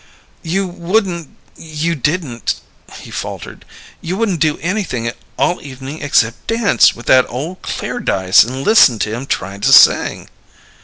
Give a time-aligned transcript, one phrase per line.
[0.41, 2.55] "You wouldn't you didn't"
[3.01, 3.65] he faltered.
[4.01, 9.13] "You wouldn't do anything all evening except dance with that old Clairdyce and listen to
[9.15, 10.27] him trying to sing."